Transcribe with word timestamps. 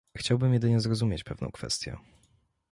Chciałbym 0.17 0.53
jedynie 0.53 0.79
zrozumieć 0.79 1.23
pewna 1.23 1.47
kwestię 1.53 1.97